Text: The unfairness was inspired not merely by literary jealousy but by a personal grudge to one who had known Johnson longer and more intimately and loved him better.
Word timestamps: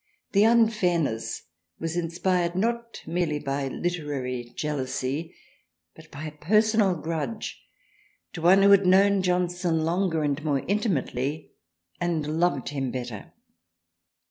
The 0.31 0.45
unfairness 0.45 1.43
was 1.79 1.95
inspired 1.95 2.55
not 2.55 3.03
merely 3.05 3.37
by 3.37 3.67
literary 3.67 4.51
jealousy 4.55 5.35
but 5.93 6.09
by 6.09 6.23
a 6.25 6.31
personal 6.31 6.95
grudge 6.95 7.61
to 8.33 8.41
one 8.41 8.63
who 8.63 8.71
had 8.71 8.87
known 8.87 9.21
Johnson 9.21 9.85
longer 9.85 10.23
and 10.23 10.43
more 10.43 10.65
intimately 10.67 11.51
and 11.99 12.39
loved 12.39 12.69
him 12.69 12.89
better. 12.89 13.31